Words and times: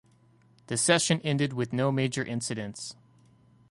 The 0.65 0.77
session 0.77 1.21
ended 1.23 1.53
with 1.53 1.73
no 1.73 1.91
major 1.91 2.25
incidents. 2.25 2.95